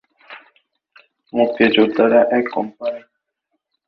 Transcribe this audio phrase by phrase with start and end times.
[1.33, 3.01] মুক্তিযোদ্ধারা এক কোম্পানি।